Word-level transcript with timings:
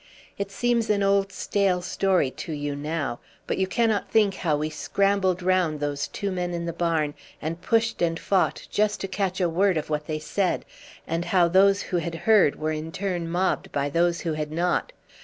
It 0.35 0.49
seems 0.49 0.89
an 0.89 1.03
old 1.03 1.31
stale 1.31 1.83
story 1.83 2.31
to 2.31 2.51
you 2.53 2.75
now, 2.75 3.19
but 3.45 3.59
you 3.59 3.67
cannot 3.67 4.09
think 4.09 4.33
how 4.33 4.57
we 4.57 4.71
scrambled 4.71 5.43
round 5.43 5.79
those 5.79 6.07
two 6.07 6.31
men 6.31 6.55
in 6.55 6.65
the 6.65 6.73
barn, 6.73 7.13
and 7.39 7.61
pushed 7.61 8.01
and 8.01 8.17
fought, 8.19 8.65
just 8.71 8.99
to 9.01 9.07
catch 9.07 9.39
a 9.39 9.47
word 9.47 9.77
of 9.77 9.91
what 9.91 10.07
they 10.07 10.17
said, 10.17 10.65
and 11.05 11.25
how 11.25 11.47
those 11.47 11.83
who 11.83 11.97
had 11.97 12.15
heard 12.25 12.55
were 12.55 12.71
in 12.71 12.91
turn 12.91 13.29
mobbed 13.29 13.71
by 13.71 13.89
those 13.91 14.21
who 14.21 14.33
had 14.33 14.51
not. 14.51 14.91